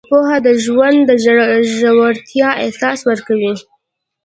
پوهه 0.09 0.37
د 0.45 0.47
ژوند 0.63 0.99
د 1.09 1.11
ژورتیا 1.79 2.49
احساس 2.63 2.99
ورکوي. 3.09 3.53